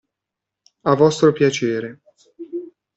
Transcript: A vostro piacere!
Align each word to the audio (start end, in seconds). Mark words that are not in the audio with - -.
A 0.87 0.95
vostro 0.95 1.31
piacere! 1.31 2.01